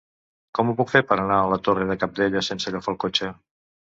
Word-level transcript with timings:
Com 0.59 0.71
ho 0.71 0.73
puc 0.79 0.93
fer 0.93 1.01
per 1.09 1.17
anar 1.25 1.35
a 1.41 1.51
la 1.51 1.59
Torre 1.67 1.85
de 1.91 1.97
Cabdella 2.05 2.43
sense 2.47 2.71
agafar 2.71 2.95
el 2.95 3.01
cotxe? 3.07 3.33